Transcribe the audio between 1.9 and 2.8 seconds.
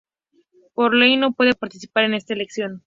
en esta elección.